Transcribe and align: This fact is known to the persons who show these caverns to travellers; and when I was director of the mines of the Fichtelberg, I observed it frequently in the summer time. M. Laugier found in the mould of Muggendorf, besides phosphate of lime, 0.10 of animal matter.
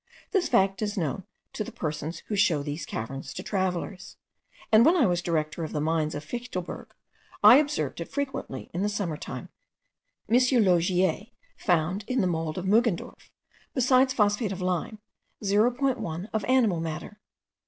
This 0.31 0.49
fact 0.49 0.81
is 0.81 0.97
known 0.97 1.25
to 1.53 1.63
the 1.63 1.71
persons 1.71 2.23
who 2.25 2.35
show 2.35 2.63
these 2.63 2.87
caverns 2.87 3.35
to 3.35 3.43
travellers; 3.43 4.17
and 4.71 4.83
when 4.83 4.97
I 4.97 5.05
was 5.05 5.21
director 5.21 5.63
of 5.63 5.73
the 5.73 5.79
mines 5.79 6.15
of 6.15 6.23
the 6.27 6.39
Fichtelberg, 6.39 6.87
I 7.43 7.57
observed 7.57 8.01
it 8.01 8.09
frequently 8.11 8.71
in 8.73 8.81
the 8.81 8.89
summer 8.89 9.15
time. 9.15 9.49
M. 10.27 10.37
Laugier 10.63 11.25
found 11.55 12.03
in 12.07 12.19
the 12.19 12.25
mould 12.25 12.57
of 12.57 12.65
Muggendorf, 12.65 13.29
besides 13.75 14.11
phosphate 14.11 14.51
of 14.51 14.59
lime, 14.59 14.97
0.10 15.43 16.29
of 16.33 16.43
animal 16.45 16.79
matter. 16.79 17.19